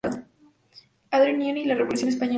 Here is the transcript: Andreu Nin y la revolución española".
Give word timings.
Andreu 1.11 1.37
Nin 1.37 1.57
y 1.57 1.65
la 1.65 1.75
revolución 1.75 2.09
española". 2.09 2.29